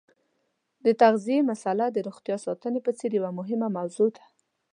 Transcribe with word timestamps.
د 0.85 0.87
تغذیې 1.01 1.39
مساله 1.51 1.85
د 1.91 1.97
روغتیا 2.07 2.37
ساتنې 2.45 2.79
په 2.83 2.91
څېر 2.97 3.11
یوه 3.19 3.31
مهمه 3.39 3.67
موضوع 3.77 4.09
ده. 4.17 4.23